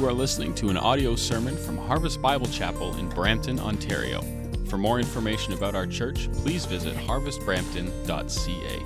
[0.00, 4.22] You are listening to an audio sermon from Harvest Bible Chapel in Brampton, Ontario.
[4.66, 8.82] For more information about our church, please visit harvestbrampton.ca.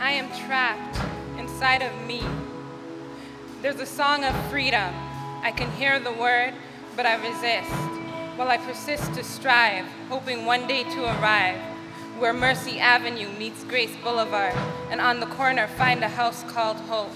[0.00, 0.98] I am trapped
[1.38, 2.22] inside of me.
[3.62, 4.92] There's a song of freedom.
[5.42, 6.52] I can hear the word,
[6.94, 7.93] but I resist.
[8.36, 11.60] While I persist to strive, hoping one day to arrive
[12.18, 14.54] where Mercy Avenue meets Grace Boulevard,
[14.90, 17.12] and on the corner find a house called Hope.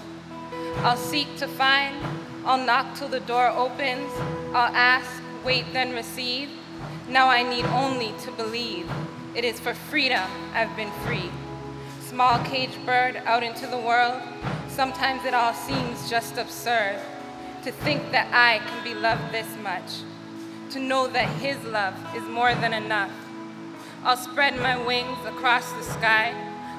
[0.79, 1.96] I'll seek to find,
[2.45, 4.12] I'll knock till the door opens,
[4.55, 6.51] I'll ask, wait, then receive.
[7.09, 8.91] Now I need only to believe.
[9.35, 11.30] It is for freedom I've been free.
[12.01, 14.23] small caged bird out into the world,
[14.69, 16.98] sometimes it all seems just absurd
[17.62, 20.02] to think that I can be loved this much,
[20.71, 23.13] to know that His love is more than enough.
[24.05, 26.35] I'll spread my wings across the sky,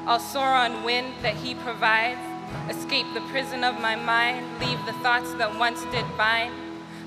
[0.06, 2.20] I'll soar on wind that He provides,
[2.70, 6.54] escape the prison of my mind, leave the thoughts that once did bind,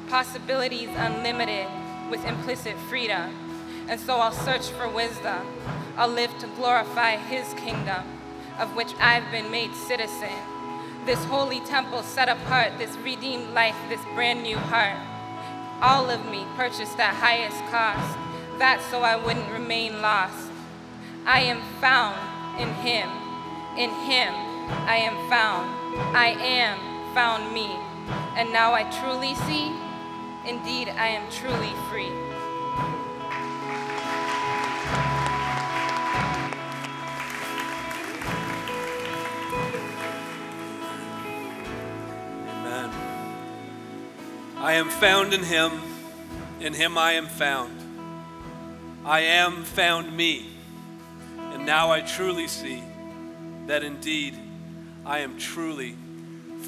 [0.09, 1.67] possibilities unlimited
[2.11, 3.35] with implicit freedom.
[3.89, 5.47] And so I'll search for wisdom.
[5.97, 8.05] I'll live to glorify His kingdom,
[8.59, 10.39] of which I've been made citizen.
[11.05, 15.12] This holy temple set apart, this redeemed life, this brand new heart.
[15.83, 18.17] All of me purchased at highest cost,
[18.61, 20.49] that so I wouldn't remain lost.
[21.27, 22.23] I am found
[22.61, 23.11] in Him.
[23.77, 24.33] In Him
[24.87, 25.69] I am found.
[26.17, 26.79] I am
[27.15, 27.67] found me.
[28.37, 29.75] And now I truly see,
[30.47, 32.32] indeed, I am truly free.
[44.63, 45.73] I am found in him,
[46.61, 47.77] in him I am found.
[49.05, 50.53] I am found me,
[51.37, 52.81] and now I truly see
[53.67, 54.39] that indeed
[55.05, 55.97] I am truly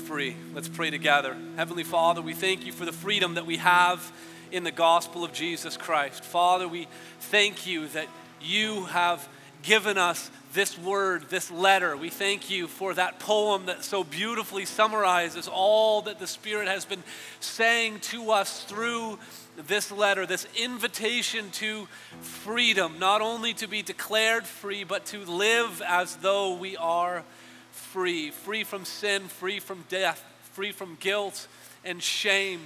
[0.06, 0.34] free.
[0.52, 1.36] Let's pray together.
[1.54, 4.12] Heavenly Father, we thank you for the freedom that we have
[4.50, 6.24] in the gospel of Jesus Christ.
[6.24, 6.88] Father, we
[7.20, 8.08] thank you that
[8.42, 9.28] you have
[9.64, 11.96] given us this word, this letter.
[11.96, 16.84] We thank you for that poem that so beautifully summarizes all that the Spirit has
[16.84, 17.02] been
[17.40, 19.18] saying to us through
[19.66, 21.86] this letter, this invitation to
[22.20, 27.24] freedom, not only to be declared free, but to live as though we are
[27.72, 31.48] free, free from sin, free from death, free from guilt
[31.84, 32.60] and shame.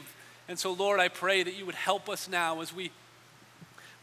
[0.48, 2.90] And so, Lord, I pray that you would help us now as we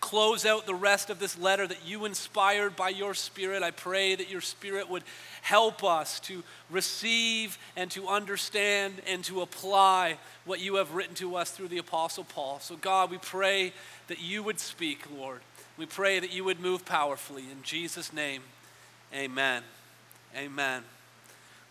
[0.06, 3.64] close out the rest of this letter that you inspired by your Spirit.
[3.64, 5.02] I pray that your Spirit would
[5.42, 11.36] help us to receive and to understand and to apply what you have written to
[11.36, 12.60] us through the Apostle Paul.
[12.60, 13.74] So, God, we pray
[14.06, 15.42] that you would speak, Lord.
[15.76, 17.42] We pray that you would move powerfully.
[17.52, 18.44] In Jesus' name,
[19.12, 19.64] amen.
[20.38, 20.84] Amen.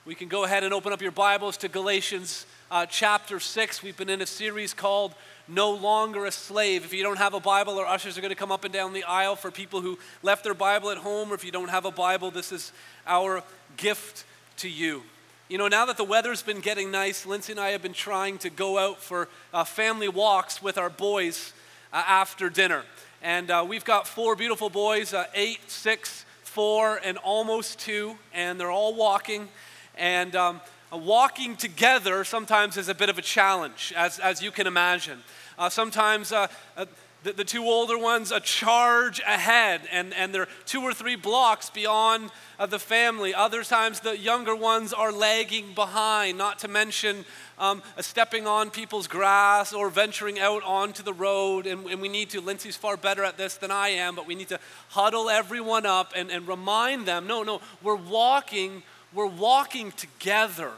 [0.05, 3.81] We can go ahead and open up your Bibles to Galatians uh, chapter 6.
[3.84, 5.15] We've been in a series called
[5.47, 6.84] No Longer a Slave.
[6.84, 8.93] If you don't have a Bible, our ushers are going to come up and down
[8.93, 11.84] the aisle for people who left their Bible at home, or if you don't have
[11.84, 12.72] a Bible, this is
[13.06, 13.43] our
[13.77, 14.25] gift
[14.59, 15.03] to you.
[15.49, 18.38] You know, now that the weather's been getting nice, Lindsay and I have been trying
[18.38, 21.53] to go out for uh, family walks with our boys
[21.93, 22.83] uh, after dinner.
[23.22, 28.59] And uh, we've got four beautiful boys uh, eight, six, four, and almost two, and
[28.59, 29.49] they're all walking.
[29.97, 30.60] And um,
[30.97, 35.19] walking together sometimes is a bit of a challenge, as, as you can imagine.
[35.59, 36.47] Uh, sometimes uh,
[36.77, 36.87] uh,
[37.22, 41.71] the, the, two older ones a charge ahead, and, and they're two or three blocks
[41.71, 43.33] beyond uh, the family.
[43.33, 47.25] Other times the younger ones are lagging behind, not to mention
[47.59, 51.66] um, stepping on people's grass or venturing out onto the road.
[51.66, 54.34] And, and, we need to, Lindsay's far better at this than I am, but we
[54.34, 54.60] need to
[54.91, 58.83] huddle everyone up and, and remind them no, no, we're walking
[59.15, 60.72] we're walking together.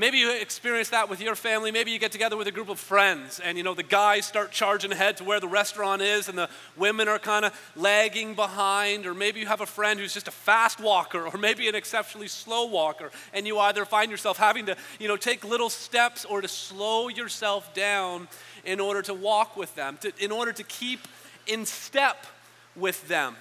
[0.00, 1.70] Maybe you experience that with your family.
[1.70, 4.50] Maybe you get together with a group of friends and you know the guys start
[4.50, 9.04] charging ahead to where the restaurant is and the women are kind of lagging behind
[9.04, 12.28] or maybe you have a friend who's just a fast walker or maybe an exceptionally
[12.28, 16.40] slow walker and you either find yourself having to, you know, take little steps or
[16.40, 18.26] to slow yourself down
[18.64, 21.00] in order to walk with them, to, in order to keep
[21.46, 22.26] in step
[22.74, 23.36] with them.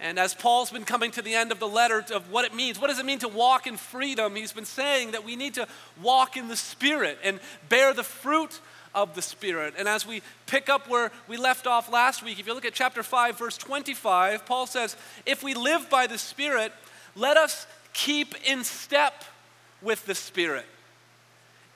[0.00, 2.80] And as Paul's been coming to the end of the letter of what it means,
[2.80, 4.34] what does it mean to walk in freedom?
[4.34, 5.68] He's been saying that we need to
[6.02, 7.38] walk in the Spirit and
[7.68, 8.60] bear the fruit
[8.94, 9.74] of the Spirit.
[9.78, 12.72] And as we pick up where we left off last week, if you look at
[12.72, 16.72] chapter 5, verse 25, Paul says, If we live by the Spirit,
[17.14, 19.24] let us keep in step
[19.82, 20.66] with the Spirit.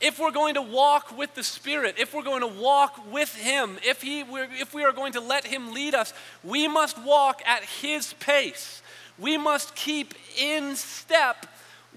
[0.05, 3.79] If we're going to walk with the Spirit, if we're going to walk with Him,
[3.83, 6.13] if, he, if we are going to let Him lead us,
[6.45, 8.83] we must walk at His pace.
[9.19, 11.47] We must keep in step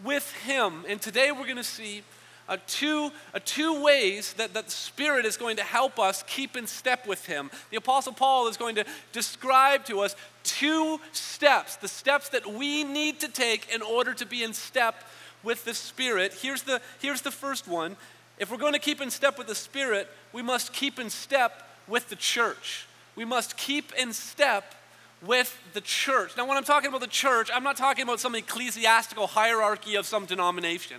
[0.06, 0.86] with Him.
[0.88, 2.02] And today we're going to see
[2.48, 6.56] uh, two, uh, two ways that, that the Spirit is going to help us keep
[6.56, 7.52] in step with Him.
[7.72, 10.16] The Apostle Paul is going to describe to us
[10.46, 15.04] two steps, the steps that we need to take in order to be in step
[15.44, 16.34] with the Spirit.
[16.42, 17.96] Here's the, here's the first one.
[18.38, 21.68] If we're going to keep in step with the Spirit, we must keep in step
[21.88, 22.86] with the church.
[23.16, 24.76] We must keep in step
[25.22, 26.38] with the church.
[26.38, 30.06] Now, when I'm talking about the church, I'm not talking about some ecclesiastical hierarchy of
[30.06, 30.98] some denomination.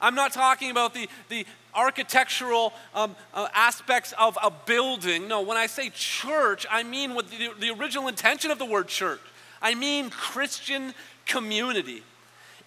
[0.00, 1.44] I'm not talking about the, the
[1.74, 5.26] architectural um, uh, aspects of a building.
[5.26, 8.86] No, when I say church, I mean what the, the original intention of the word
[8.86, 9.20] church.
[9.60, 10.94] I mean Christian
[11.26, 12.04] community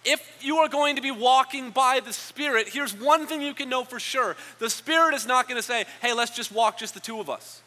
[0.04, 3.68] if you are going to be walking by the Spirit, here's one thing you can
[3.68, 6.94] know for sure the Spirit is not going to say, hey, let's just walk just
[6.94, 7.62] the two of us.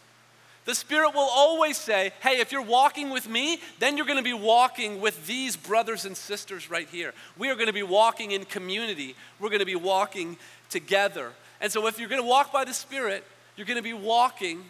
[0.65, 4.23] The Spirit will always say, hey, if you're walking with me, then you're going to
[4.23, 7.13] be walking with these brothers and sisters right here.
[7.37, 10.37] We are going to be walking in community, we're going to be walking
[10.69, 11.31] together.
[11.61, 13.23] And so, if you're going to walk by the Spirit,
[13.55, 14.65] you're going to be walking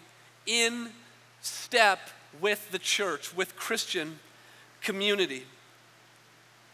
[0.46, 0.90] in
[1.42, 2.00] step
[2.42, 4.20] with the church, with Christian
[4.82, 5.46] community.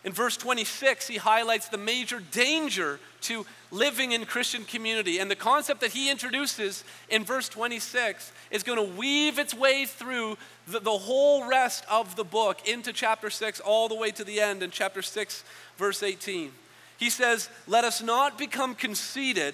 [0.04, 5.20] In verse 26, he highlights the major danger to living in Christian community.
[5.20, 9.86] And the concept that he introduces in verse 26 is going to weave its way
[9.86, 10.38] through
[10.68, 14.42] the, the, whole rest of the book into chapter 6, all the way to the
[14.42, 15.44] end in chapter 6,
[15.78, 16.52] verse 18.
[16.98, 19.54] He says, Let us not become conceited,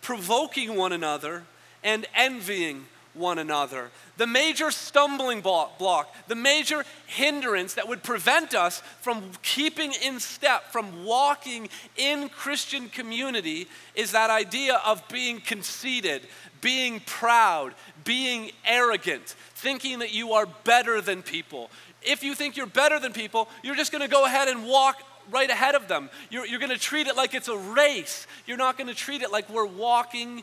[0.00, 1.44] provoking one another,
[1.84, 3.90] and envying one another.
[4.16, 10.72] The major stumbling block, the major hindrance that would prevent us from keeping in step,
[10.72, 16.22] from walking in Christian community, is that idea of being conceited,
[16.60, 17.74] being proud,
[18.04, 21.70] being arrogant, thinking that you are better than people.
[22.02, 25.02] If you think you're better than people, you're just going to go ahead and walk
[25.30, 26.10] right ahead of them.
[26.30, 28.26] You're, you're going to treat it like it's a race.
[28.46, 30.42] You're not going to treat it like we're walking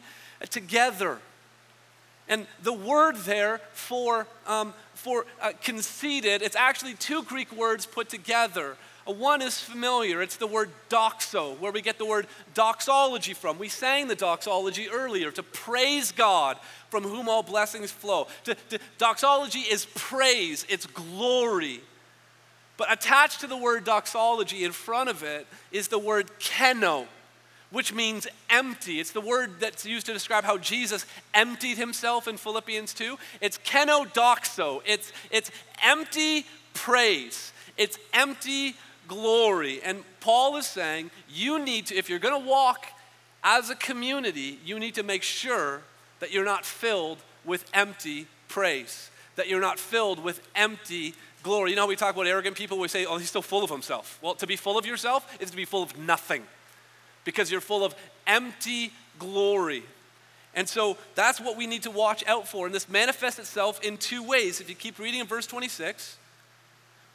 [0.50, 1.19] together.
[2.29, 8.07] And the word there for, um, for uh, conceited, it's actually two Greek words put
[8.07, 8.77] together.
[9.07, 13.57] Uh, one is familiar, it's the word doxo, where we get the word doxology from.
[13.57, 16.57] We sang the doxology earlier to praise God
[16.91, 18.27] from whom all blessings flow.
[18.43, 21.81] To, to, doxology is praise, it's glory.
[22.77, 27.07] But attached to the word doxology in front of it is the word keno
[27.71, 29.00] which means empty.
[29.00, 33.18] It's the word that's used to describe how Jesus emptied himself in Philippians 2.
[33.42, 35.51] It's kenodoxo, it's, it's
[35.83, 38.75] empty praise, it's empty
[39.07, 39.81] glory.
[39.83, 42.88] And Paul is saying, you need to, if you're going to walk
[43.44, 45.81] as a community, you need to make sure
[46.19, 51.13] that you're not filled with empty praise, that you're not filled with empty
[51.44, 51.69] glory.
[51.69, 54.19] You know, we talk about arrogant people, we say, oh, he's still full of himself.
[54.21, 56.44] Well, to be full of yourself is to be full of nothing
[57.25, 57.95] because you're full of
[58.27, 59.83] empty glory.
[60.56, 62.66] And so that's what we need to watch out for.
[62.66, 64.60] And this manifests itself in two ways.
[64.62, 66.18] If you keep reading in verse 26,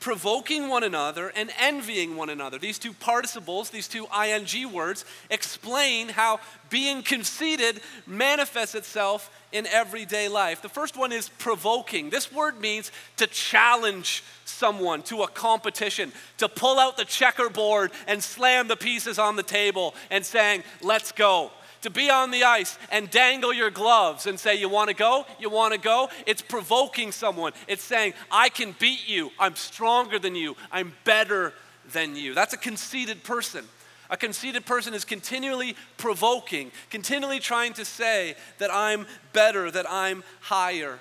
[0.04, 2.58] provoking one another and envying one another.
[2.58, 10.28] These two participles, these two ing words, explain how being conceited manifests itself in everyday
[10.28, 10.60] life.
[10.60, 12.10] The first one is provoking.
[12.10, 18.22] This word means to challenge someone to a competition, to pull out the checkerboard and
[18.22, 21.50] slam the pieces on the table and saying, let's go
[21.84, 25.24] to be on the ice and dangle your gloves and say, You want to go?
[25.38, 26.08] You want to go?
[26.26, 27.52] It's provoking someone.
[27.68, 29.30] It's saying, I can beat you.
[29.38, 30.56] I'm stronger than you.
[30.72, 31.52] I'm better
[31.92, 32.34] than you.
[32.34, 33.64] That's a conceited person.
[34.10, 40.24] A conceited person is continually provoking, continually trying to say that I'm better, that I'm
[40.40, 41.00] higher.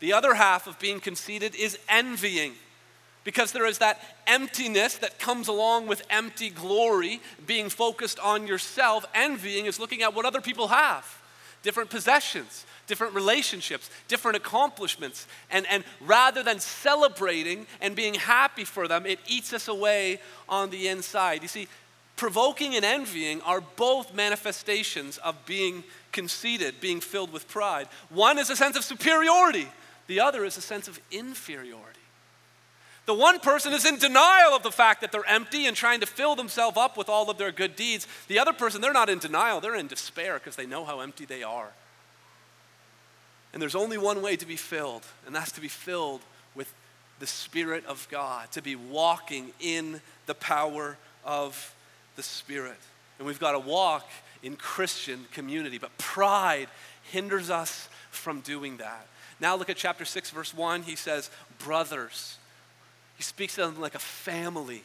[0.00, 2.54] The other half of being conceited is envying
[3.28, 9.04] because there is that emptiness that comes along with empty glory, being focused on yourself.
[9.14, 11.04] Envying is looking at what other people have
[11.62, 15.26] different possessions, different relationships, different accomplishments.
[15.50, 20.70] And, and rather than celebrating and being happy for them, it eats us away on
[20.70, 21.42] the inside.
[21.42, 21.68] You see,
[22.16, 27.88] provoking and envying are both manifestations of being conceited, being filled with pride.
[28.08, 29.68] One is a sense of superiority,
[30.06, 31.87] the other is a sense of inferiority.
[33.08, 36.06] The one person is in denial of the fact that they're empty and trying to
[36.06, 38.06] fill themselves up with all of their good deeds.
[38.26, 41.24] The other person, they're not in denial, they're in despair because they know how empty
[41.24, 41.70] they are.
[43.54, 46.20] And there's only one way to be filled, and that's to be filled
[46.54, 46.70] with
[47.18, 51.74] the Spirit of God, to be walking in the power of
[52.16, 52.76] the Spirit.
[53.16, 54.06] and we've got to walk
[54.42, 55.78] in Christian community.
[55.78, 56.68] But pride
[57.04, 59.06] hinders us from doing that.
[59.40, 60.82] Now look at chapter 6, verse 1.
[60.82, 62.36] He says, Brothers.
[63.18, 64.82] He speaks to them like a family,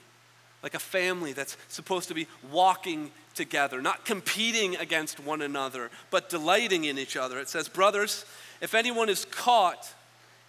[0.64, 6.30] like a family that's supposed to be walking together, not competing against one another, but
[6.30, 7.40] delighting in each other.
[7.40, 8.26] It says, Brothers,
[8.60, 9.94] if anyone is caught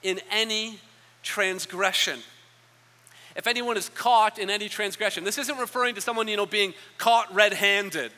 [0.03, 0.79] in any
[1.23, 2.21] transgression,
[3.37, 6.73] if anyone is caught in any transgression, this isn't referring to someone, you know, being
[6.97, 8.13] caught red handed.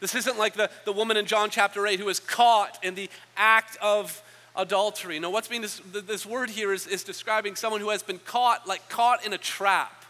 [0.00, 3.08] This isn't like the, the woman in John chapter 8 who is caught in the
[3.36, 4.20] act of
[4.56, 5.18] adultery.
[5.18, 8.66] Now, what's being this, this word here is, is describing someone who has been caught,
[8.66, 10.04] like caught in a trap.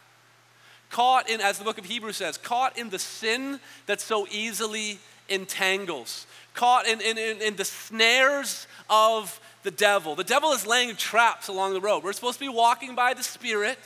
[0.91, 4.99] Caught in, as the book of Hebrews says, caught in the sin that so easily
[5.29, 6.27] entangles.
[6.55, 10.15] Caught in, in, in, in the snares of the devil.
[10.15, 12.05] The devil is laying traps along the road.
[12.05, 13.79] We're supposed to be walking by the Spirit,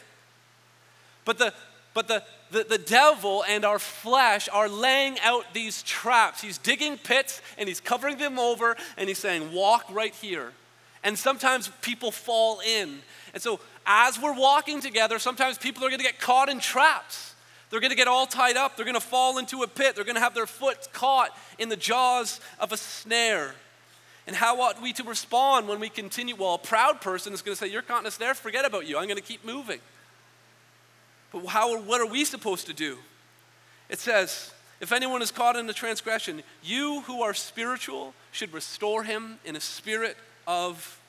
[1.25, 1.53] but the,
[1.95, 6.41] but the, the, the devil and our flesh are laying out these traps.
[6.41, 10.53] He's digging pits and he's covering them over and he's saying, Walk right here.
[11.03, 12.99] And sometimes people fall in.
[13.33, 17.35] And so, as we're walking together, sometimes people are going to get caught in traps.
[17.71, 18.77] They're going to get all tied up.
[18.77, 19.95] They're going to fall into a pit.
[19.95, 23.55] They're going to have their foot caught in the jaws of a snare.
[24.27, 26.35] And how ought we to respond when we continue?
[26.35, 28.87] Well, a proud person is going to say, You're caught in a snare, forget about
[28.87, 28.99] you.
[28.99, 29.81] I'm going to keep moving.
[31.49, 32.99] How, what are we supposed to do?
[33.89, 39.05] It says, if anyone is caught in a transgression, you who are spiritual should restore
[39.05, 40.17] him in a spirit
[40.47, 41.01] of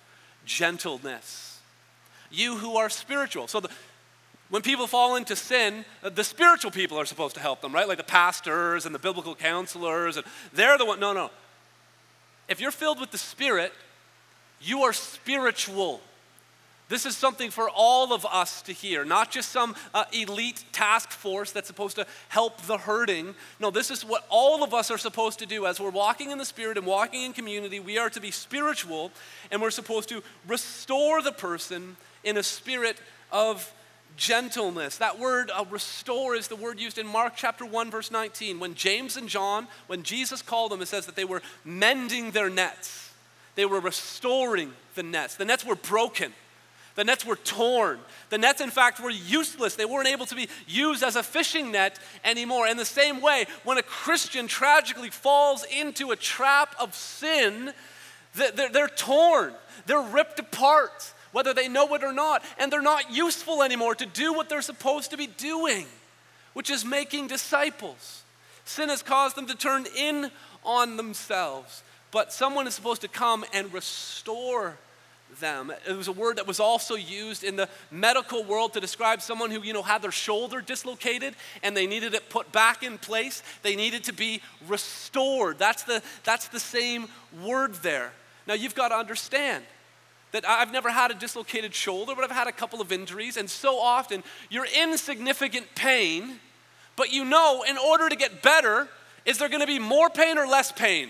[0.45, 1.59] gentleness.
[2.31, 3.47] You who are spiritual.
[3.47, 3.69] So the,
[4.49, 7.87] when people fall into sin, uh, the spiritual people are supposed to help them, right?
[7.87, 10.99] Like the pastors and the biblical counselors, and they're the one.
[10.99, 11.31] No, no.
[12.47, 13.73] If you're filled with the Spirit,
[14.61, 16.01] you are spiritual.
[16.89, 21.11] This is something for all of us to hear, not just some uh, elite task
[21.11, 23.35] force that's supposed to help the hurting.
[23.59, 26.37] No, this is what all of us are supposed to do as we're walking in
[26.37, 27.81] the Spirit and walking in community.
[27.81, 29.11] We are to be spiritual,
[29.51, 33.01] and we're supposed to restore the person in a spirit
[33.33, 33.73] of
[34.15, 34.97] gentleness.
[34.97, 38.59] That word uh, restore is the word used in Mark chapter 1, verse 19.
[38.59, 42.49] When James and John, when Jesus called them, it says that they were mending their
[42.49, 43.11] nets,
[43.55, 45.35] they were restoring the nets.
[45.35, 46.33] The nets were broken.
[46.97, 47.99] The nets were torn.
[48.31, 49.75] The nets, in fact, were useless.
[49.75, 52.67] They weren't able to be used as a fishing net anymore.
[52.67, 57.71] In the same way, when a Christian tragically falls into a trap of sin,
[58.33, 59.53] they're torn,
[59.85, 64.07] they're ripped apart, whether they know it or not, and they're not useful anymore to
[64.07, 65.85] do what they're supposed to be doing,
[66.53, 68.23] which is making disciples.
[68.65, 70.31] Sin has caused them to turn in
[70.65, 74.79] on themselves, but someone is supposed to come and restore
[75.39, 75.71] them.
[75.87, 79.51] It was a word that was also used in the medical world to describe someone
[79.51, 83.43] who, you know, had their shoulder dislocated and they needed it put back in place.
[83.61, 85.59] They needed to be restored.
[85.59, 87.07] That's the, that's the same
[87.43, 88.11] word there.
[88.47, 89.63] Now, you've got to understand
[90.31, 93.49] that I've never had a dislocated shoulder, but I've had a couple of injuries, and
[93.49, 96.39] so often you're in significant pain,
[96.95, 98.87] but you know in order to get better,
[99.25, 101.09] is there going to be more pain or less pain?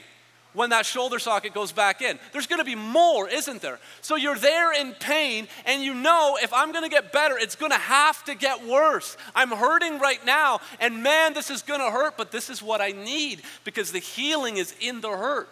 [0.57, 2.17] When that shoulder socket goes back in.
[2.31, 3.77] There's gonna be more, isn't there?
[4.01, 7.75] So you're there in pain, and you know if I'm gonna get better, it's gonna
[7.75, 9.17] have to get worse.
[9.35, 12.89] I'm hurting right now, and man, this is gonna hurt, but this is what I
[12.89, 15.47] need because the healing is in the hurt.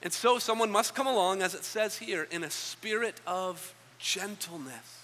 [0.00, 4.99] And so someone must come along, as it says here, in a spirit of gentleness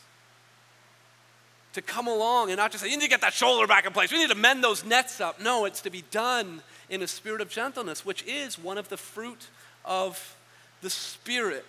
[1.77, 3.93] to come along and not just say, you need to get that shoulder back in
[3.93, 4.11] place.
[4.11, 5.41] We need to mend those nets up.
[5.41, 8.97] No, it's to be done in a spirit of gentleness, which is one of the
[8.97, 9.49] fruit
[9.85, 10.37] of
[10.83, 11.65] the Spirit,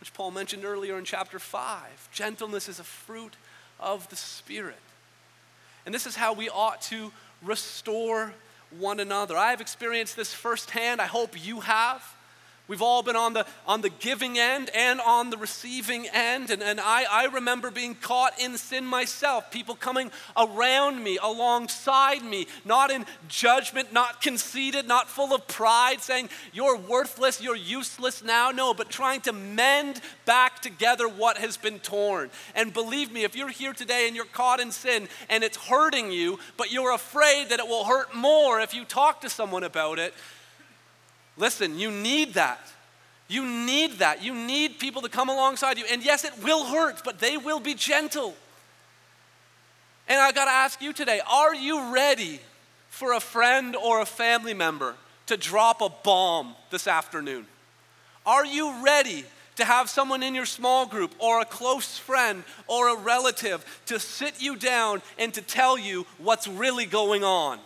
[0.00, 2.08] which Paul mentioned earlier in chapter 5.
[2.12, 3.34] Gentleness is a fruit
[3.78, 4.80] of the Spirit.
[5.84, 8.32] And this is how we ought to restore
[8.78, 9.36] one another.
[9.36, 11.00] I have experienced this firsthand.
[11.00, 12.02] I hope you have.
[12.72, 16.48] We've all been on the, on the giving end and on the receiving end.
[16.48, 22.24] And, and I, I remember being caught in sin myself, people coming around me, alongside
[22.24, 28.24] me, not in judgment, not conceited, not full of pride, saying, You're worthless, you're useless
[28.24, 28.50] now.
[28.52, 32.30] No, but trying to mend back together what has been torn.
[32.54, 36.10] And believe me, if you're here today and you're caught in sin and it's hurting
[36.10, 39.98] you, but you're afraid that it will hurt more if you talk to someone about
[39.98, 40.14] it,
[41.36, 42.60] Listen, you need that.
[43.28, 44.22] You need that.
[44.22, 45.84] You need people to come alongside you.
[45.90, 48.34] And yes, it will hurt, but they will be gentle.
[50.08, 52.40] And I got to ask you today are you ready
[52.90, 54.94] for a friend or a family member
[55.26, 57.46] to drop a bomb this afternoon?
[58.26, 59.24] Are you ready
[59.56, 63.98] to have someone in your small group or a close friend or a relative to
[63.98, 67.58] sit you down and to tell you what's really going on?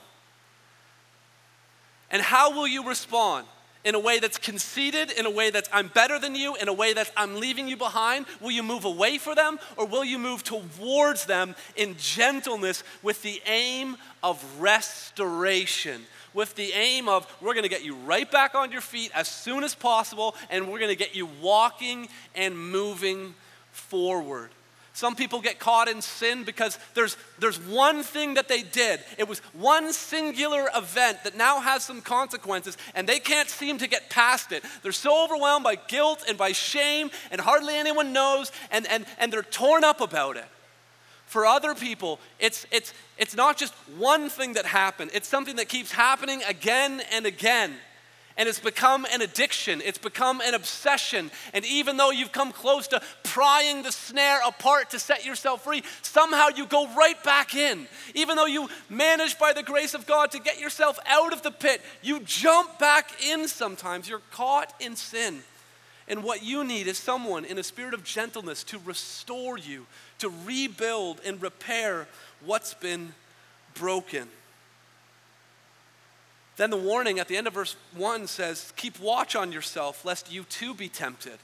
[2.11, 3.46] And how will you respond?
[3.87, 6.73] In a way that's conceited, in a way that's I'm better than you, in a
[6.73, 8.26] way that I'm leaving you behind?
[8.40, 13.23] Will you move away from them or will you move towards them in gentleness with
[13.23, 16.02] the aim of restoration?
[16.35, 19.62] With the aim of we're gonna get you right back on your feet as soon
[19.62, 23.37] as possible and we're gonna get you walking and moving
[23.71, 24.50] forward.
[24.97, 29.00] Some people get caught in sin because there's, there's one thing that they did.
[29.19, 33.88] It was one singular event that now has some consequences, and they can't seem to
[33.88, 34.65] get past it.
[34.83, 39.31] They're so overwhelmed by guilt and by shame, and hardly anyone knows, and, and, and
[39.31, 40.47] they're torn up about it.
[41.26, 45.69] For other people, it's, it's, it's not just one thing that happened, it's something that
[45.69, 47.75] keeps happening again and again
[48.37, 51.31] and it's become an addiction, it's become an obsession.
[51.55, 55.83] And even though you've come close to prying the snare apart to set yourself free,
[56.02, 57.87] somehow you go right back in.
[58.14, 61.50] Even though you manage by the grace of God to get yourself out of the
[61.50, 64.09] pit, you jump back in sometimes.
[64.09, 65.43] You're caught in sin.
[66.09, 69.87] And what you need is someone in a spirit of gentleness to restore you,
[70.19, 72.07] to rebuild and repair
[72.45, 73.14] what's been
[73.75, 74.28] broken.
[76.56, 80.32] Then the warning at the end of verse 1 says, Keep watch on yourself, lest
[80.32, 81.38] you too be tempted.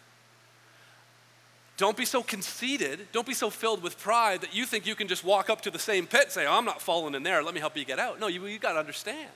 [1.76, 5.08] Don't be so conceited, don't be so filled with pride that you think you can
[5.08, 7.42] just walk up to the same pit and say, oh, I'm not falling in there,
[7.42, 8.20] let me help you get out.
[8.20, 9.30] No, you, you got to understand.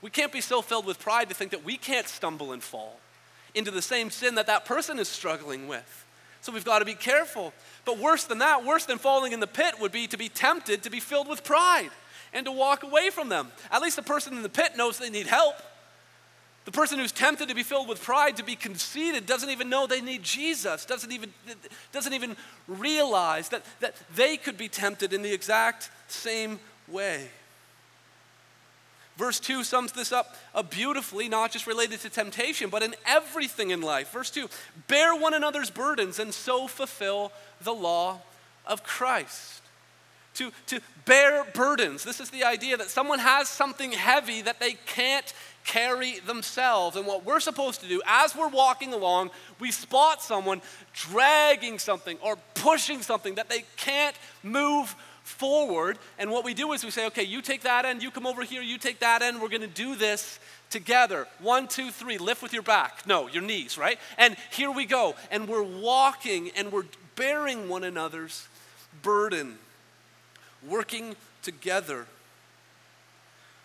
[0.00, 2.98] We can't be so filled with pride to think that we can't stumble and fall
[3.54, 6.04] into the same sin that that person is struggling with.
[6.40, 7.52] So we've got to be careful.
[7.84, 10.82] But worse than that, worse than falling in the pit would be to be tempted
[10.82, 11.90] to be filled with pride
[12.34, 13.50] and to walk away from them.
[13.70, 15.54] At least the person in the pit knows they need help.
[16.64, 19.86] The person who's tempted to be filled with pride, to be conceited, doesn't even know
[19.86, 21.32] they need Jesus, doesn't even,
[21.92, 22.36] doesn't even
[22.66, 27.28] realize that, that they could be tempted in the exact same way.
[29.16, 33.70] Verse 2 sums this up uh, beautifully, not just related to temptation, but in everything
[33.70, 34.10] in life.
[34.10, 34.48] Verse 2
[34.88, 37.30] Bear one another's burdens and so fulfill
[37.62, 38.22] the law
[38.66, 39.63] of Christ
[40.34, 42.04] to, to bear burdens.
[42.04, 45.32] This is the idea that someone has something heavy that they can't
[45.64, 46.96] carry themselves.
[46.96, 50.60] And what we're supposed to do as we're walking along, we spot someone
[50.92, 55.98] dragging something or pushing something that they can't move forward.
[56.18, 58.44] And what we do is we say, okay, you take that end, you come over
[58.44, 61.26] here, you take that end, we're gonna do this together.
[61.40, 63.06] One, two, three, lift with your back.
[63.06, 63.98] No, your knees, right?
[64.18, 65.14] And here we go.
[65.30, 66.84] And we're walking and we're
[67.16, 68.48] bearing one another's
[69.02, 69.58] burden
[70.68, 72.06] working together.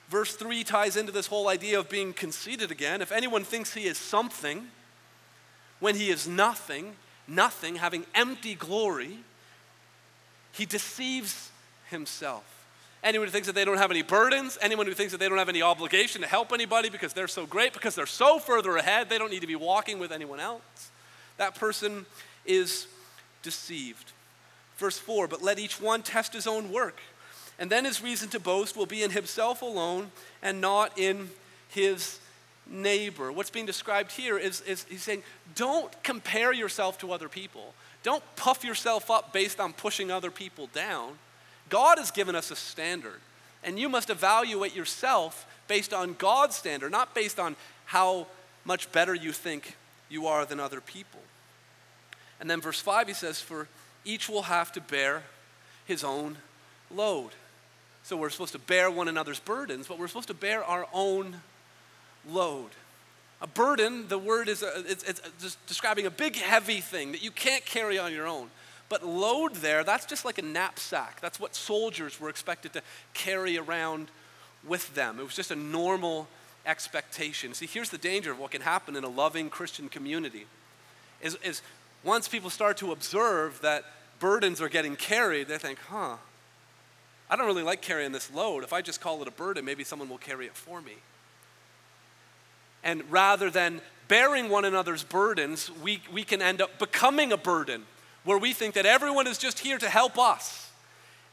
[0.10, 3.02] Verse 3 ties into this whole idea of being conceited again.
[3.02, 4.68] If anyone thinks he is something
[5.80, 6.96] when he is nothing,
[7.28, 9.20] nothing, having empty glory,
[10.52, 11.52] he deceives
[11.90, 12.44] himself.
[13.02, 15.38] Anyone who thinks that they don't have any burdens, anyone who thinks that they don't
[15.38, 19.10] have any obligation to help anybody because they're so great, because they're so further ahead,
[19.10, 20.92] they don't need to be walking with anyone else,
[21.38, 22.06] that person
[22.46, 22.88] is
[23.42, 24.12] deceived.
[24.80, 27.00] Verse 4 But let each one test his own work,
[27.60, 30.12] and then his reason to boast will be in himself alone
[30.42, 31.30] and not in
[31.68, 32.20] his
[32.66, 33.32] neighbor.
[33.32, 35.24] What's being described here is, is he's saying,
[35.56, 37.74] don't compare yourself to other people.
[38.04, 41.14] Don't puff yourself up based on pushing other people down.
[41.70, 43.20] God has given us a standard,
[43.64, 48.28] and you must evaluate yourself based on God's standard, not based on how
[48.64, 49.76] much better you think
[50.10, 51.20] you are than other people.
[52.40, 53.68] And then verse 5, he says, For
[54.06, 55.24] each will have to bear
[55.86, 56.38] his own
[56.94, 57.32] load.
[58.04, 61.42] So we're supposed to bear one another's burdens, but we're supposed to bear our own
[62.28, 62.70] load.
[63.42, 67.24] A burden, the word is a, it's, it's just describing a big, heavy thing that
[67.24, 68.50] you can't carry on your own.
[68.90, 71.22] But load there, that's just like a knapsack.
[71.22, 72.82] That's what soldiers were expected to
[73.14, 74.10] carry around
[74.68, 75.20] with them.
[75.20, 76.28] It was just a normal
[76.66, 77.54] expectation.
[77.54, 80.48] See, here's the danger of what can happen in a loving Christian community
[81.22, 81.62] is, is
[82.04, 83.84] once people start to observe that
[84.20, 86.16] burdens are getting carried, they think, huh,
[87.30, 88.64] I don't really like carrying this load.
[88.64, 90.94] If I just call it a burden, maybe someone will carry it for me.
[92.84, 97.84] And rather than bearing one another's burdens, we, we can end up becoming a burden
[98.24, 100.72] where we think that everyone is just here to help us.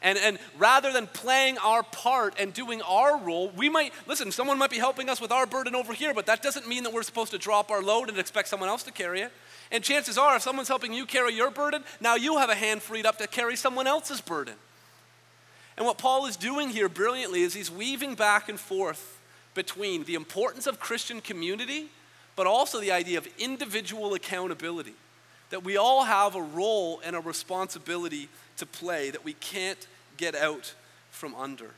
[0.02, 4.59] And, and rather than playing our part and doing our role, we might, listen, someone
[4.59, 7.02] might be helping us with our burden over here, but that doesn't mean that we're
[7.02, 9.33] supposed to drop our load and expect someone else to carry it.
[9.70, 12.83] And chances are, if someone's helping you carry your burden, now you have a hand
[12.83, 14.55] freed up to carry someone else's burden.
[15.76, 19.20] And what Paul is doing here brilliantly is he's weaving back and forth
[19.55, 21.88] between the importance of Christian community,
[22.35, 24.94] but also the idea of individual accountability.
[25.50, 30.35] That we all have a role and a responsibility to play that we can't get
[30.35, 30.74] out
[31.11, 31.70] from under.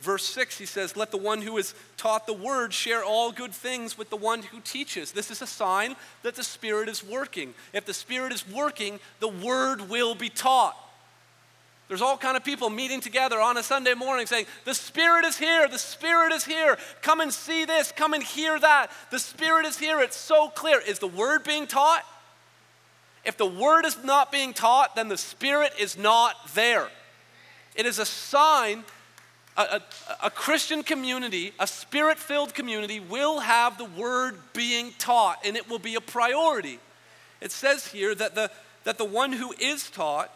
[0.00, 3.52] Verse 6, he says, Let the one who is taught the word share all good
[3.52, 5.10] things with the one who teaches.
[5.10, 7.52] This is a sign that the Spirit is working.
[7.72, 10.76] If the Spirit is working, the word will be taught.
[11.88, 15.38] There's all kind of people meeting together on a Sunday morning saying, "The Spirit is
[15.38, 15.66] here.
[15.66, 16.78] The Spirit is here.
[17.00, 17.92] Come and see this.
[17.92, 18.92] Come and hear that.
[19.10, 20.80] The Spirit is here." It's so clear.
[20.80, 22.04] Is the word being taught?
[23.24, 26.90] If the word is not being taught, then the Spirit is not there.
[27.74, 28.84] It is a sign
[29.58, 29.82] a, a,
[30.24, 35.68] a Christian community, a spirit filled community, will have the word being taught, and it
[35.68, 36.78] will be a priority.
[37.40, 38.50] It says here that the,
[38.84, 40.32] that the one who is taught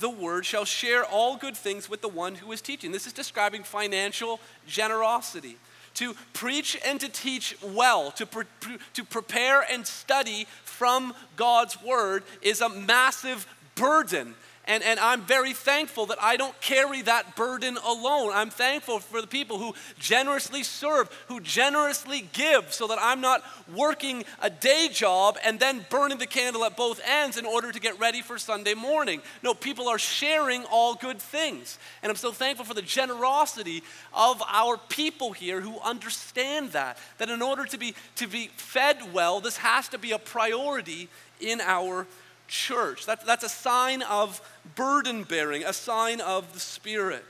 [0.00, 2.92] the word shall share all good things with the one who is teaching.
[2.92, 5.56] This is describing financial generosity.
[5.94, 12.24] To preach and to teach well, to, pre- to prepare and study from God's word
[12.40, 14.34] is a massive burden.
[14.72, 18.30] And, and I'm very thankful that I don't carry that burden alone.
[18.32, 23.42] I'm thankful for the people who generously serve, who generously give, so that I'm not
[23.74, 27.78] working a day job and then burning the candle at both ends in order to
[27.78, 29.20] get ready for Sunday morning.
[29.42, 31.78] No, people are sharing all good things.
[32.02, 33.82] And I'm so thankful for the generosity
[34.14, 39.12] of our people here who understand that, that in order to be, to be fed
[39.12, 42.06] well, this has to be a priority in our
[42.52, 43.06] church.
[43.06, 44.40] That, that's a sign of
[44.76, 47.24] burden bearing, a sign of the Spirit.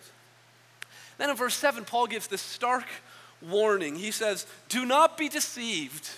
[1.17, 2.85] Then in verse 7, Paul gives this stark
[3.41, 3.95] warning.
[3.95, 6.11] He says, Do not be deceived.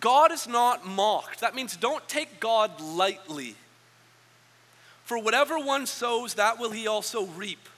[0.00, 1.40] God is not mocked.
[1.40, 3.54] That means don't take God lightly.
[5.04, 7.68] For whatever one sows, that will he also reap.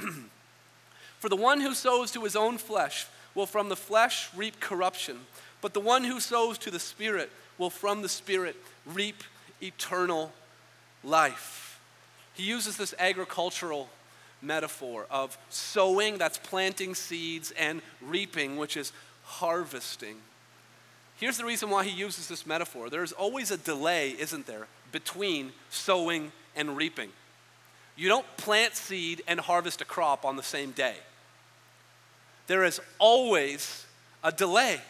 [1.18, 5.18] For the one who sows to his own flesh will from the flesh reap corruption,
[5.60, 8.54] but the one who sows to the Spirit will from the Spirit
[8.86, 9.24] reap
[9.62, 10.32] eternal
[11.04, 11.80] life.
[12.34, 13.88] He uses this agricultural
[14.40, 18.92] metaphor of sowing, that's planting seeds, and reaping, which is
[19.24, 20.16] harvesting.
[21.16, 25.52] Here's the reason why he uses this metaphor there's always a delay, isn't there, between
[25.70, 27.10] sowing and reaping.
[27.96, 30.94] You don't plant seed and harvest a crop on the same day.
[32.46, 33.84] There is always
[34.22, 34.80] a delay.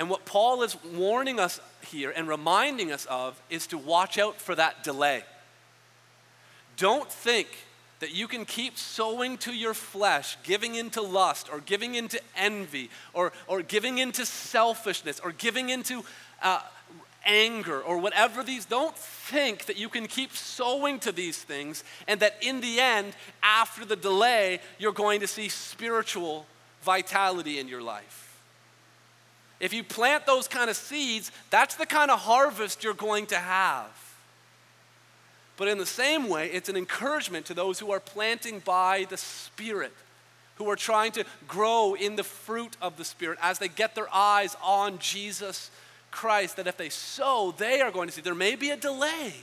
[0.00, 4.40] And what Paul is warning us here and reminding us of is to watch out
[4.40, 5.22] for that delay.
[6.78, 7.48] Don't think
[7.98, 12.88] that you can keep sowing to your flesh, giving into lust, or giving into envy,
[13.12, 16.02] or, or giving into selfishness, or giving into
[16.42, 16.62] uh,
[17.26, 18.64] anger, or whatever these.
[18.64, 23.12] Don't think that you can keep sowing to these things, and that in the end,
[23.42, 26.46] after the delay, you're going to see spiritual
[26.80, 28.29] vitality in your life.
[29.60, 33.36] If you plant those kind of seeds, that's the kind of harvest you're going to
[33.36, 33.90] have.
[35.58, 39.18] But in the same way, it's an encouragement to those who are planting by the
[39.18, 39.92] Spirit,
[40.54, 44.08] who are trying to grow in the fruit of the Spirit as they get their
[44.14, 45.70] eyes on Jesus
[46.10, 46.56] Christ.
[46.56, 48.22] That if they sow, they are going to see.
[48.22, 49.34] There may be a delay,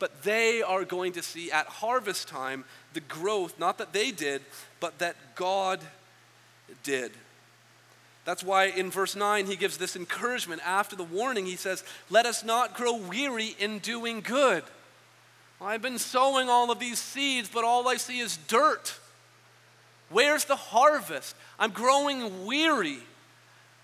[0.00, 4.42] but they are going to see at harvest time the growth, not that they did,
[4.80, 5.78] but that God
[6.82, 7.12] did.
[8.24, 10.62] That's why in verse 9 he gives this encouragement.
[10.64, 14.62] After the warning, he says, Let us not grow weary in doing good.
[15.60, 18.98] I've been sowing all of these seeds, but all I see is dirt.
[20.10, 21.34] Where's the harvest?
[21.58, 22.98] I'm growing weary.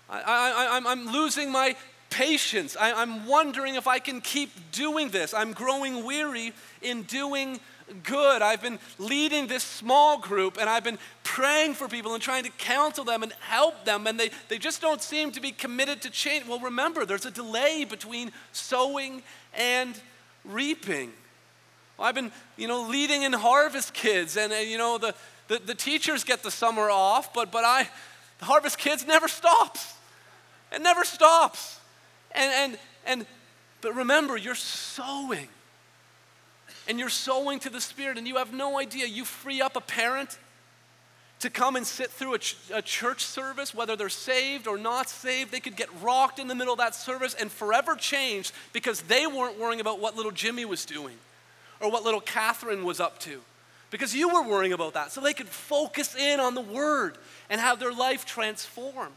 [0.09, 1.75] I, am losing my
[2.11, 2.77] patience.
[2.79, 5.33] I, I'm wondering if I can keep doing this.
[5.33, 7.59] I'm growing weary in doing
[8.03, 8.41] good.
[8.41, 12.49] I've been leading this small group and I've been praying for people and trying to
[12.51, 16.09] counsel them and help them, and they, they just don't seem to be committed to
[16.09, 16.45] change.
[16.45, 19.99] Well, remember, there's a delay between sowing and
[20.43, 21.11] reaping.
[21.99, 25.13] I've been, you know, leading in harvest kids, and, and you know, the,
[25.47, 27.87] the, the teachers get the summer off, but, but I,
[28.39, 29.93] the harvest kids never stops.
[30.71, 31.80] It never stops.
[32.33, 33.25] And, and, and,
[33.81, 35.47] but remember, you're sowing
[36.87, 39.05] and you're sowing to the Spirit and you have no idea.
[39.05, 40.37] You free up a parent
[41.39, 45.09] to come and sit through a, ch- a, church service, whether they're saved or not
[45.09, 45.51] saved.
[45.51, 49.25] They could get rocked in the middle of that service and forever changed because they
[49.25, 51.15] weren't worrying about what little Jimmy was doing
[51.79, 53.41] or what little Catherine was up to
[53.89, 55.11] because you were worrying about that.
[55.11, 57.17] So they could focus in on the Word
[57.49, 59.13] and have their life transformed.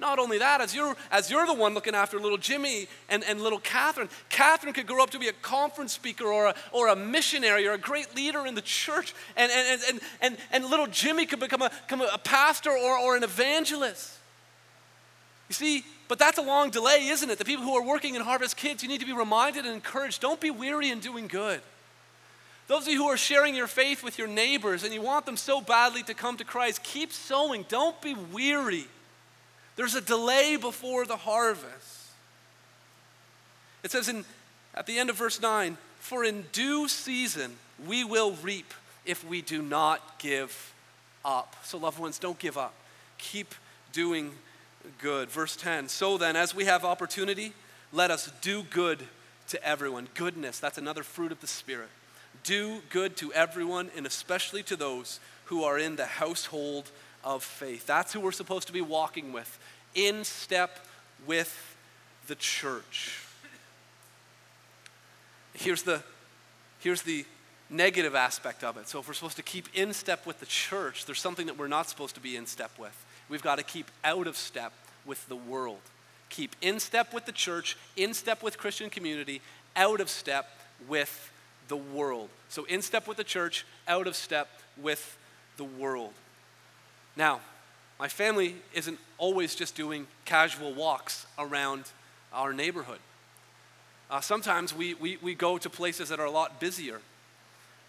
[0.00, 3.40] Not only that, as you're, as you're the one looking after little Jimmy and, and
[3.40, 6.94] little Catherine, Catherine could grow up to be a conference speaker or a, or a
[6.94, 9.12] missionary or a great leader in the church.
[9.36, 13.16] And, and, and, and, and little Jimmy could become a, become a pastor or, or
[13.16, 14.14] an evangelist.
[15.48, 17.38] You see, but that's a long delay, isn't it?
[17.38, 20.20] The people who are working in Harvest Kids, you need to be reminded and encouraged
[20.20, 21.60] don't be weary in doing good.
[22.68, 25.38] Those of you who are sharing your faith with your neighbors and you want them
[25.38, 27.64] so badly to come to Christ, keep sowing.
[27.68, 28.86] Don't be weary.
[29.78, 32.08] There's a delay before the harvest.
[33.84, 34.24] It says in,
[34.74, 38.74] at the end of verse 9, For in due season we will reap
[39.06, 40.74] if we do not give
[41.24, 41.54] up.
[41.62, 42.74] So, loved ones, don't give up.
[43.18, 43.54] Keep
[43.92, 44.32] doing
[45.00, 45.30] good.
[45.30, 47.52] Verse 10 So then, as we have opportunity,
[47.92, 49.04] let us do good
[49.50, 50.08] to everyone.
[50.14, 51.90] Goodness, that's another fruit of the Spirit.
[52.42, 56.90] Do good to everyone, and especially to those who are in the household
[57.24, 57.86] of faith.
[57.86, 59.58] That's who we're supposed to be walking with,
[59.94, 60.78] in step
[61.26, 61.76] with
[62.26, 63.24] the church.
[65.54, 66.02] Here's the,
[66.80, 67.24] here's the
[67.70, 68.88] negative aspect of it.
[68.88, 71.68] So, if we're supposed to keep in step with the church, there's something that we're
[71.68, 73.04] not supposed to be in step with.
[73.28, 74.72] We've got to keep out of step
[75.04, 75.80] with the world.
[76.30, 79.40] Keep in step with the church, in step with Christian community,
[79.76, 80.48] out of step
[80.86, 81.32] with
[81.68, 82.28] the world.
[82.48, 84.48] So, in step with the church, out of step
[84.80, 85.18] with
[85.56, 86.12] the world.
[87.18, 87.40] Now,
[87.98, 91.82] my family isn't always just doing casual walks around
[92.32, 93.00] our neighborhood.
[94.08, 97.00] Uh, sometimes we, we, we go to places that are a lot busier.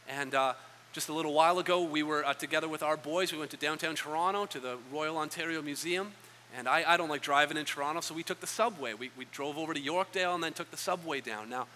[0.09, 0.53] And uh,
[0.93, 3.31] just a little while ago, we were uh, together with our boys.
[3.31, 6.11] We went to downtown Toronto to the Royal Ontario Museum.
[6.57, 8.95] And I, I don't like driving in Toronto, so we took the subway.
[8.95, 11.51] We, we drove over to Yorkdale and then took the subway down.
[11.51, 11.67] Now,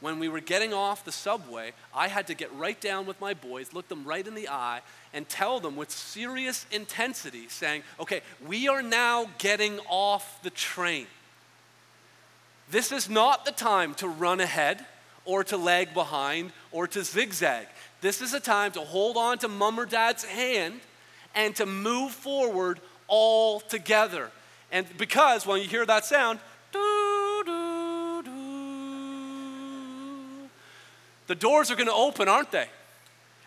[0.00, 3.34] when we were getting off the subway, I had to get right down with my
[3.34, 4.80] boys, look them right in the eye,
[5.12, 11.06] and tell them with serious intensity, saying, okay, we are now getting off the train.
[12.70, 14.84] This is not the time to run ahead
[15.24, 17.66] or to lag behind or to zigzag.
[18.00, 20.80] This is a time to hold on to mom or dad's hand
[21.34, 24.30] and to move forward all together.
[24.70, 26.38] And because when you hear that sound,
[26.72, 28.22] doo, doo,
[31.28, 32.66] the doors are going to open, aren't they?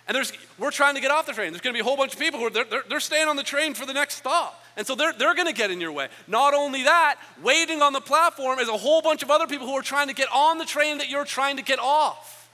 [0.08, 1.52] And there's, we're trying to get off the train.
[1.52, 3.28] There's going to be a whole bunch of people who are they're, they're, they're staying
[3.28, 4.64] on the train for the next stop.
[4.78, 6.08] And so they're, they're going to get in your way.
[6.28, 9.74] Not only that, waiting on the platform is a whole bunch of other people who
[9.74, 12.50] are trying to get on the train that you're trying to get off.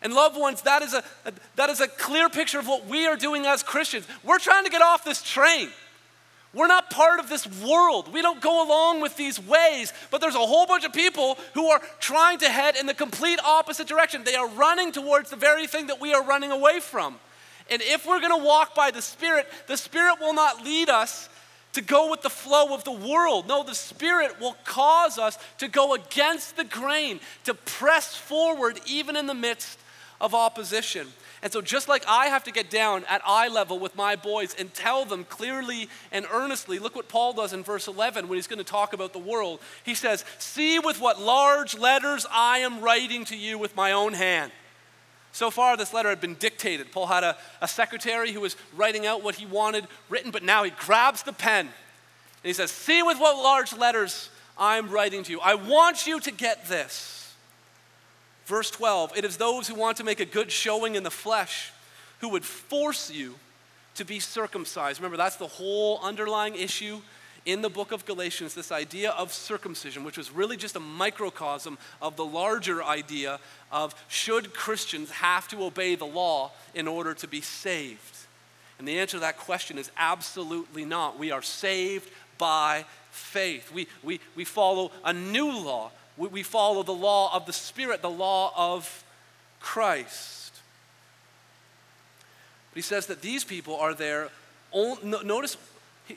[0.00, 3.06] And loved ones, that is a, a that is a clear picture of what we
[3.06, 4.06] are doing as Christians.
[4.22, 5.70] We're trying to get off this train.
[6.54, 8.12] We're not part of this world.
[8.12, 11.66] We don't go along with these ways, but there's a whole bunch of people who
[11.66, 14.22] are trying to head in the complete opposite direction.
[14.24, 17.16] They are running towards the very thing that we are running away from.
[17.70, 21.28] And if we're going to walk by the Spirit, the Spirit will not lead us
[21.72, 23.48] to go with the flow of the world.
[23.48, 29.16] No, the Spirit will cause us to go against the grain, to press forward even
[29.16, 29.78] in the midst
[30.20, 31.08] of opposition.
[31.44, 34.56] And so, just like I have to get down at eye level with my boys
[34.58, 38.46] and tell them clearly and earnestly, look what Paul does in verse 11 when he's
[38.46, 39.60] going to talk about the world.
[39.84, 44.14] He says, See with what large letters I am writing to you with my own
[44.14, 44.52] hand.
[45.32, 46.90] So far, this letter had been dictated.
[46.92, 50.64] Paul had a, a secretary who was writing out what he wanted written, but now
[50.64, 51.72] he grabs the pen and
[52.42, 55.40] he says, See with what large letters I'm writing to you.
[55.40, 57.23] I want you to get this.
[58.46, 61.72] Verse 12 it is those who want to make a good showing in the flesh
[62.20, 63.34] who would force you
[63.96, 64.98] to be circumcised.
[64.98, 67.00] Remember, that's the whole underlying issue
[67.46, 71.78] in the book of Galatians this idea of circumcision, which was really just a microcosm
[72.00, 73.38] of the larger idea
[73.70, 78.16] of should Christians have to obey the law in order to be saved?
[78.78, 81.18] And the answer to that question is absolutely not.
[81.18, 83.70] We are saved by faith.
[83.72, 88.02] We, we, we follow a new law we, we follow the law of the Spirit,
[88.02, 89.04] the law of
[89.60, 90.60] Christ.
[92.70, 94.30] But he says that these people are there.
[95.04, 95.56] Notice,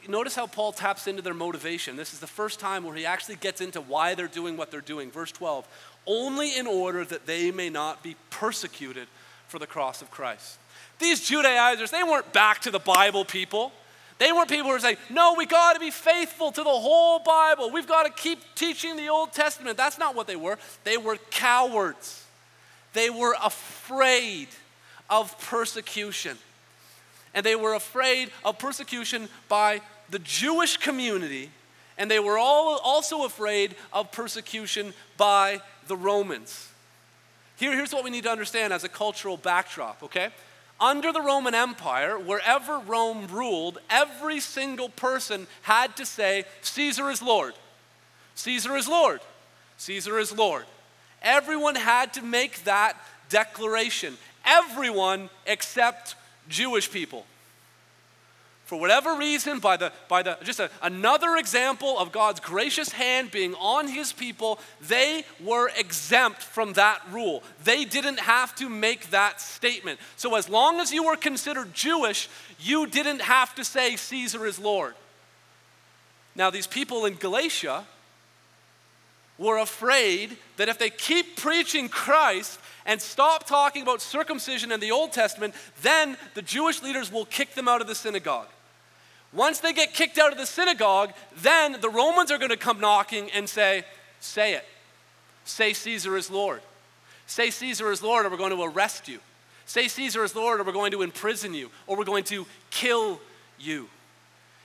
[0.07, 1.95] notice how Paul taps into their motivation.
[1.95, 4.81] This is the first time where he actually gets into why they're doing what they're
[4.81, 5.11] doing.
[5.11, 5.67] Verse 12
[6.07, 9.07] only in order that they may not be persecuted
[9.47, 10.57] for the cross of Christ.
[10.99, 13.71] These Judaizers, they weren't back to the Bible people.
[14.19, 17.19] They weren't people who were saying, no, we got to be faithful to the whole
[17.19, 17.69] Bible.
[17.69, 19.77] We've got to keep teaching the Old Testament.
[19.77, 20.57] That's not what they were.
[20.83, 22.25] They were cowards.
[22.93, 24.47] They were afraid
[25.09, 26.37] of persecution.
[27.33, 31.51] And they were afraid of persecution by the Jewish community,
[31.97, 36.69] and they were all also afraid of persecution by the Romans.
[37.57, 40.29] Here, here's what we need to understand as a cultural backdrop, okay?
[40.79, 47.21] Under the Roman Empire, wherever Rome ruled, every single person had to say, Caesar is
[47.21, 47.53] Lord.
[48.35, 49.21] Caesar is Lord.
[49.77, 50.65] Caesar is Lord.
[51.21, 52.93] Everyone had to make that
[53.29, 54.17] declaration.
[54.45, 56.15] Everyone except
[56.47, 57.25] Jewish people.
[58.67, 63.31] For whatever reason, by the, by the just a, another example of God's gracious hand
[63.31, 67.43] being on his people, they were exempt from that rule.
[67.63, 70.01] They didn't have to make that statement.
[70.17, 72.27] So as long as you were considered Jewish,
[72.59, 74.95] you didn't have to say Caesar is Lord.
[76.35, 77.85] Now, these people in Galatia
[79.37, 84.91] were afraid that if they keep preaching Christ and stop talking about circumcision in the
[84.91, 88.47] Old Testament, then the Jewish leaders will kick them out of the synagogue.
[89.37, 92.79] Once they get kicked out of the synagogue, then the Romans are going to come
[92.79, 93.85] knocking and say,
[94.19, 94.65] Say it.
[95.45, 96.59] Say Caesar is Lord.
[97.27, 99.19] Say Caesar is Lord, or we're going to arrest you.
[99.67, 103.19] Say Caesar is Lord, or we're going to imprison you, or we're going to kill
[103.59, 103.87] you.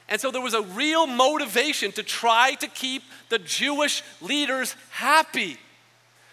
[0.08, 5.58] And so there was a real motivation to try to keep the Jewish leaders happy.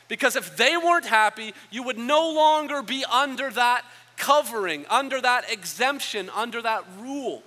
[0.08, 3.84] Because if they weren't happy, you would no longer be under that
[4.16, 7.44] covering, under that exemption, under that rule.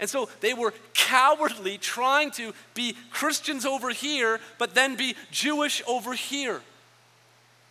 [0.00, 5.82] And so they were cowardly trying to be Christians over here, but then be Jewish
[5.86, 6.60] over here.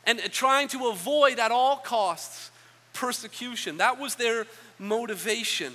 [0.05, 2.51] And trying to avoid at all costs
[2.93, 3.77] persecution.
[3.77, 4.45] That was their
[4.79, 5.73] motivation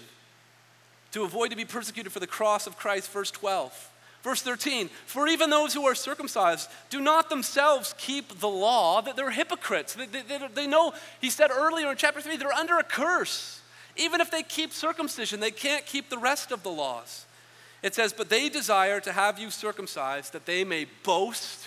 [1.13, 3.91] to avoid to be persecuted for the cross of Christ, verse 12.
[4.23, 9.15] Verse 13, for even those who are circumcised do not themselves keep the law, that
[9.15, 9.95] they're hypocrites.
[9.95, 13.61] They, they, they, know, he said earlier in chapter 3, they're under a curse.
[13.99, 17.27] Even if they keep circumcision, they can't keep the rest of the laws.
[17.83, 21.67] It says, But they desire to have you circumcised that they may boast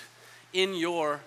[0.53, 1.19] in your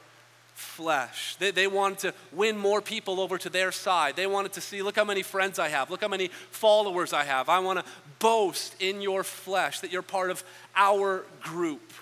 [0.54, 1.36] flesh.
[1.36, 4.16] They, they wanted to win more people over to their side.
[4.16, 7.24] They wanted to see, look how many friends I have, look how many followers I
[7.24, 7.48] have.
[7.48, 7.84] I want to
[8.18, 10.42] boast in your flesh that you're part of
[10.74, 11.92] our group.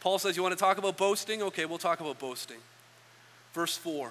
[0.00, 1.42] Paul says, You want to talk about boasting?
[1.42, 2.58] Okay, we'll talk about boasting.
[3.52, 4.10] Verse 4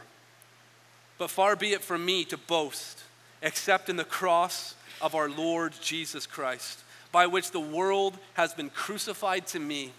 [1.18, 3.04] But far be it from me to boast
[3.42, 6.80] except in the cross of our Lord Jesus Christ,
[7.12, 9.92] by which the world has been crucified to me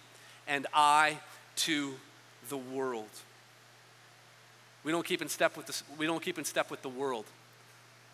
[0.47, 1.19] and I
[1.57, 1.95] to
[2.49, 3.09] the world.
[4.85, 7.25] We don't keep in step with the, we don't keep in step with the world.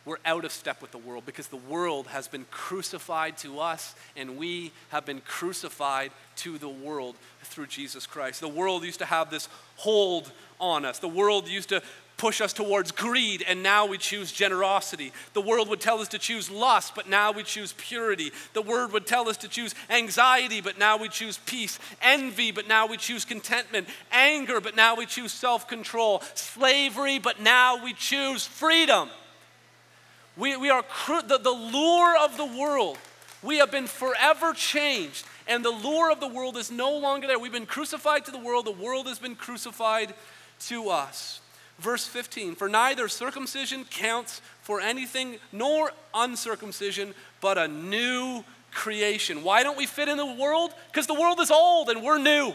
[0.05, 3.95] We're out of step with the world because the world has been crucified to us
[4.17, 8.41] and we have been crucified to the world through Jesus Christ.
[8.41, 10.99] The world used to have this hold on us.
[10.99, 11.83] The world used to
[12.19, 15.13] push us towards greed, and now we choose generosity.
[15.33, 18.33] The world would tell us to choose lust, but now we choose purity.
[18.53, 21.79] The word would tell us to choose anxiety, but now we choose peace.
[22.03, 23.89] Envy, but now we choose contentment.
[24.13, 26.23] Anger, but now we choose self control.
[26.35, 29.09] Slavery, but now we choose freedom.
[30.37, 32.99] We, we are cru- the, the lure of the world.
[33.43, 37.39] We have been forever changed, and the lure of the world is no longer there.
[37.39, 40.15] We've been crucified to the world, the world has been crucified
[40.67, 41.41] to us.
[41.79, 49.43] Verse 15 For neither circumcision counts for anything, nor uncircumcision, but a new creation.
[49.43, 50.73] Why don't we fit in the world?
[50.91, 52.55] Because the world is old and we're new.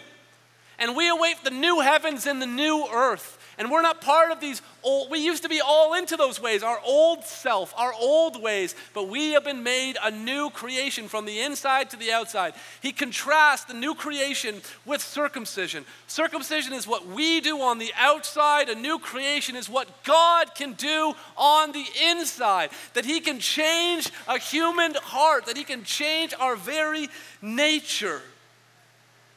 [0.79, 3.38] And we await the new heavens and the new earth.
[3.57, 6.63] And we're not part of these old, we used to be all into those ways,
[6.63, 11.25] our old self, our old ways, but we have been made a new creation from
[11.25, 12.53] the inside to the outside.
[12.81, 15.85] He contrasts the new creation with circumcision.
[16.07, 20.73] Circumcision is what we do on the outside, a new creation is what God can
[20.73, 22.71] do on the inside.
[22.95, 27.07] That He can change a human heart, that He can change our very
[27.41, 28.21] nature.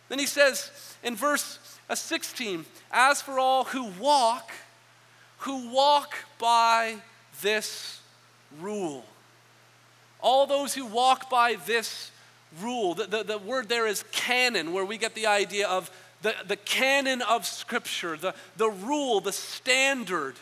[0.09, 0.70] Then He says
[1.02, 1.59] in verse
[1.94, 4.51] 16, as for all who walk,
[5.38, 6.96] who walk by
[7.42, 8.01] this
[8.61, 9.05] rule.
[10.20, 12.11] All those who walk by this
[12.61, 12.94] rule.
[12.94, 15.90] The, the, the, word there is canon, where we get the idea of
[16.22, 20.35] the, the canon of Scripture, the, the rule, the standard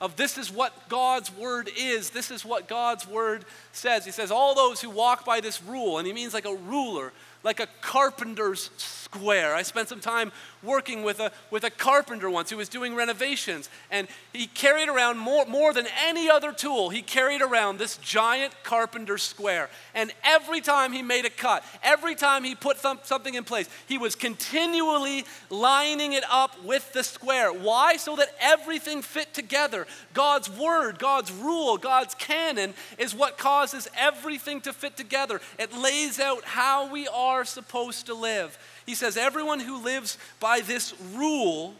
[0.00, 4.06] of this is what God's word is, this is what God's word says.
[4.06, 7.12] He says, All those who walk by this rule, and he means like a ruler,
[7.42, 9.54] like a carpenter's square.
[9.54, 13.68] I spent some time working with a, with a carpenter once who was doing renovations,
[13.90, 18.54] and he carried around more, more than any other tool, he carried around this giant
[18.62, 19.70] carpenter square.
[19.94, 23.68] And every time he made a cut, every time he put some, something in place,
[23.86, 27.52] he was continually lining it up with the square.
[27.52, 27.96] Why?
[27.96, 29.86] So that everything fit together.
[30.14, 35.40] God's word, God's rule, God's canon is what causes everything to fit together.
[35.58, 38.58] It lays out how we are supposed to live.
[38.86, 41.74] He says, Everyone who lives by this rule,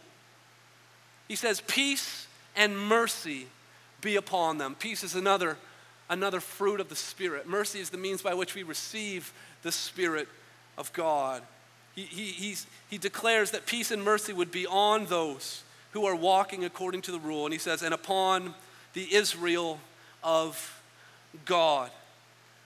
[1.28, 2.26] he says, peace
[2.56, 3.46] and mercy
[4.00, 4.74] be upon them.
[4.74, 5.56] Peace is another,
[6.08, 7.46] another fruit of the Spirit.
[7.46, 9.32] Mercy is the means by which we receive
[9.62, 10.26] the Spirit
[10.76, 11.42] of God.
[11.94, 12.56] He, he,
[12.88, 17.12] he declares that peace and mercy would be on those who are walking according to
[17.12, 17.44] the rule.
[17.44, 18.54] And he says, and upon
[18.94, 19.78] the Israel
[20.24, 20.82] of
[21.44, 21.90] God.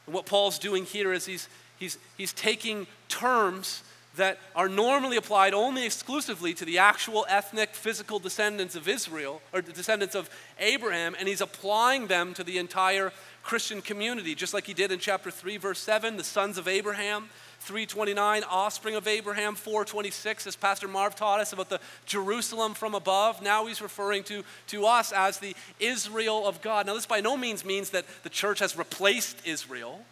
[0.06, 3.82] And what Paul's doing here is he's, he's, he's taking terms
[4.16, 9.60] that are normally applied only exclusively to the actual ethnic, physical descendants of Israel, or
[9.60, 13.12] the descendants of Abraham, and he's applying them to the entire
[13.42, 17.28] Christian community, just like he did in chapter 3, verse 7, the sons of Abraham.
[17.60, 23.40] 329 offspring of abraham 426 as pastor marv taught us about the jerusalem from above
[23.40, 27.38] now he's referring to, to us as the israel of god now this by no
[27.38, 30.04] means means that the church has replaced israel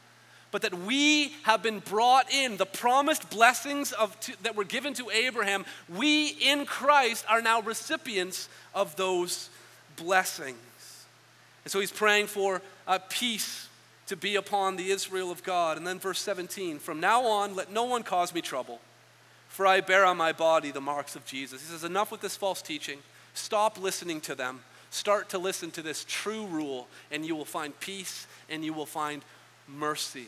[0.53, 4.94] but that we have been brought in the promised blessings of, to, that were given
[4.94, 9.50] to abraham we in christ are now recipients of those
[9.96, 10.57] blessings
[11.64, 13.68] and so he's praying for uh, peace
[14.07, 15.76] to be upon the Israel of God.
[15.76, 18.80] And then verse 17 From now on, let no one cause me trouble,
[19.48, 21.62] for I bear on my body the marks of Jesus.
[21.62, 22.98] He says, Enough with this false teaching.
[23.34, 24.61] Stop listening to them.
[24.90, 28.84] Start to listen to this true rule, and you will find peace and you will
[28.84, 29.22] find
[29.66, 30.26] mercy.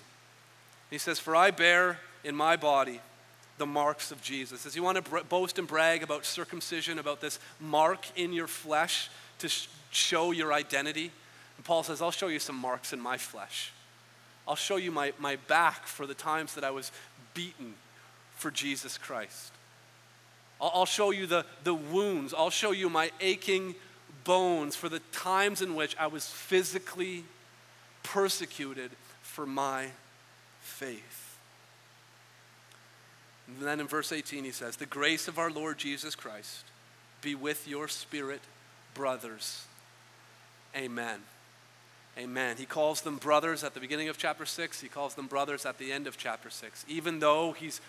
[0.94, 3.00] He says, For I bear in my body
[3.58, 4.60] the marks of Jesus.
[4.60, 9.10] Says, you want to boast and brag about circumcision, about this mark in your flesh
[9.40, 11.10] to sh- show your identity?
[11.56, 13.72] And Paul says, I'll show you some marks in my flesh.
[14.46, 16.92] I'll show you my, my back for the times that I was
[17.34, 17.74] beaten
[18.36, 19.50] for Jesus Christ.
[20.60, 22.32] I'll, I'll show you the, the wounds.
[22.32, 23.74] I'll show you my aching
[24.22, 27.24] bones for the times in which I was physically
[28.04, 28.92] persecuted
[29.22, 29.88] for my
[30.64, 31.38] faith.
[33.46, 36.64] And then in verse 18, he says, The grace of our Lord Jesus Christ
[37.20, 38.40] be with your spirit,
[38.94, 39.66] brothers.
[40.74, 41.20] Amen.
[42.16, 42.56] Amen.
[42.56, 44.80] He calls them brothers at the beginning of chapter 6.
[44.80, 46.84] He calls them brothers at the end of chapter 6.
[46.88, 47.80] Even though he's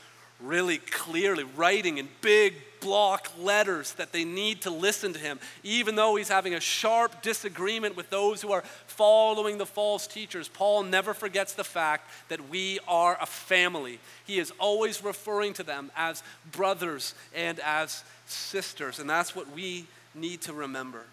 [0.42, 5.96] really clearly writing in big block letters that they need to listen to him, even
[5.96, 10.84] though he's having a sharp disagreement with those who are following the false teachers, Paul
[10.84, 14.00] never forgets the fact that we are a family.
[14.26, 16.22] He is always referring to them as
[16.52, 21.04] brothers and as sisters, and that's what we need to remember.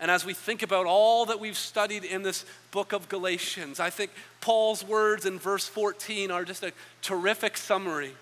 [0.00, 3.90] And as we think about all that we've studied in this book of Galatians, I
[3.90, 6.72] think Paul's words in verse 14 are just a
[7.02, 8.12] terrific summary.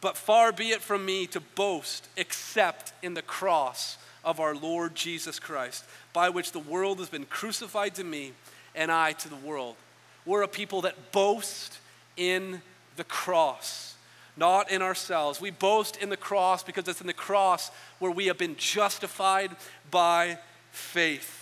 [0.00, 4.94] But far be it from me to boast except in the cross of our Lord
[4.94, 8.32] Jesus Christ, by which the world has been crucified to me
[8.74, 9.76] and I to the world.
[10.24, 11.78] We're a people that boast
[12.16, 12.62] in
[12.96, 13.91] the cross,
[14.36, 15.40] not in ourselves.
[15.40, 19.50] We boast in the cross because it's in the cross where we have been justified
[19.90, 20.38] by
[20.70, 21.38] faith.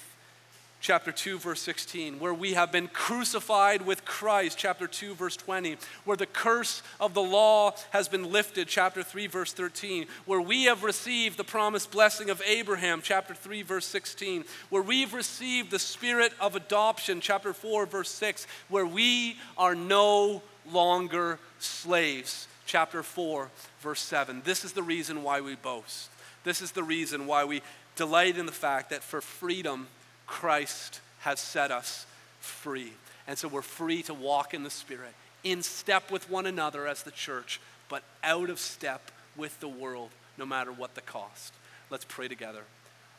[0.83, 4.57] Chapter 2, verse 16, where we have been crucified with Christ.
[4.57, 5.77] Chapter 2, verse 20,
[6.07, 8.67] where the curse of the law has been lifted.
[8.67, 13.03] Chapter 3, verse 13, where we have received the promised blessing of Abraham.
[13.03, 17.21] Chapter 3, verse 16, where we've received the spirit of adoption.
[17.21, 20.41] Chapter 4, verse 6, where we are no
[20.73, 22.49] longer slaves.
[22.71, 23.51] Chapter 4,
[23.81, 24.43] verse 7.
[24.45, 26.09] This is the reason why we boast.
[26.45, 27.63] This is the reason why we
[27.97, 29.89] delight in the fact that for freedom,
[30.29, 32.07] Christ has set us
[32.39, 32.93] free.
[33.27, 35.13] And so we're free to walk in the Spirit,
[35.43, 40.11] in step with one another as the church, but out of step with the world,
[40.39, 41.53] no matter what the cost.
[41.91, 42.63] Let's pray together.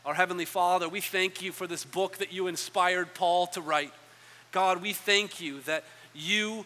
[0.06, 3.91] Our Heavenly Father, we thank you for this book that you inspired Paul to write.
[4.54, 5.84] God, we thank you that
[6.14, 6.66] you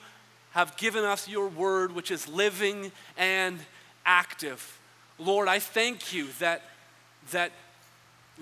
[0.55, 3.59] have given us your word, which is living and
[4.05, 4.79] active.
[5.19, 6.61] Lord, I thank you that,
[7.31, 7.51] that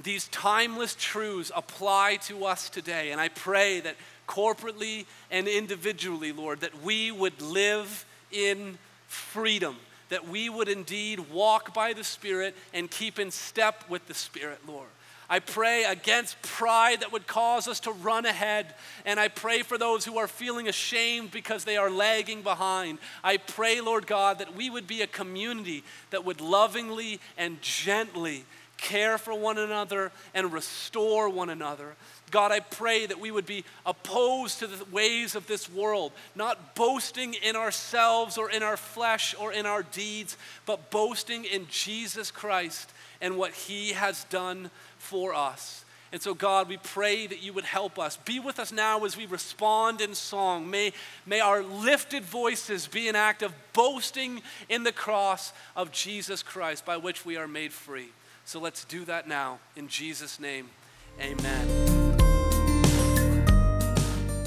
[0.04, 3.12] these timeless truths apply to us today.
[3.12, 3.96] And I pray that
[4.28, 9.76] corporately and individually, Lord, that we would live in freedom,
[10.10, 14.60] that we would indeed walk by the Spirit and keep in step with the Spirit,
[14.68, 14.90] Lord.
[15.30, 18.74] I pray against pride that would cause us to run ahead.
[19.06, 23.00] And I pray for those who are feeling ashamed because they are lagging behind.
[23.24, 28.46] I pray, Lord God, that we would be a community that would lovingly and gently
[28.78, 31.96] care for one another, and restore one another.
[32.34, 36.74] God, I pray that we would be opposed to the ways of this world, not
[36.74, 42.32] boasting in ourselves or in our flesh or in our deeds, but boasting in Jesus
[42.32, 45.86] Christ and what He has done for us.
[46.12, 48.18] And so, God, we pray that you would help us.
[48.18, 50.72] Be with us now as we respond in song.
[50.72, 50.92] May,
[51.28, 56.84] may our lifted voices be an act of boasting in the cross of Jesus Christ
[56.84, 58.10] by which we are made free.
[58.44, 59.60] So let's do that now.
[59.76, 60.72] In Jesus' name,
[61.22, 61.93] amen.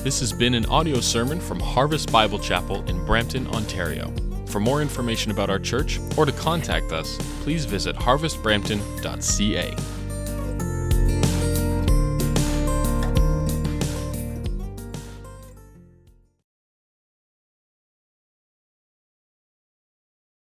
[0.06, 4.14] This has been an audio sermon from Harvest Bible Chapel in Brampton, Ontario.
[4.46, 9.95] For more information about our church or to contact us, please visit harvestbrampton.ca.